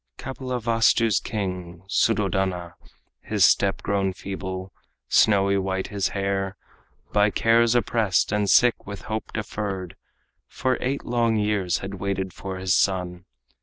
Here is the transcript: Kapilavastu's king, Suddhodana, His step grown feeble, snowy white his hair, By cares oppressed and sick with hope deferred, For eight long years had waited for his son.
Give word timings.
Kapilavastu's 0.17 1.19
king, 1.19 1.83
Suddhodana, 1.87 2.73
His 3.21 3.45
step 3.45 3.83
grown 3.83 4.13
feeble, 4.13 4.73
snowy 5.09 5.59
white 5.59 5.89
his 5.89 6.07
hair, 6.07 6.57
By 7.13 7.29
cares 7.29 7.75
oppressed 7.75 8.31
and 8.31 8.49
sick 8.49 8.87
with 8.87 9.03
hope 9.03 9.31
deferred, 9.31 9.95
For 10.47 10.79
eight 10.81 11.05
long 11.05 11.35
years 11.35 11.77
had 11.85 11.99
waited 11.99 12.33
for 12.33 12.57
his 12.57 12.73
son. 12.73 13.25